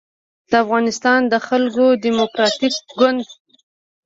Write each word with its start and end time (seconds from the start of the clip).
د 0.49 0.51
افغانستان 0.63 1.19
د 1.31 1.33
خلق 1.47 1.75
دیموکراتیک 2.05 2.73
ګوند 2.99 3.21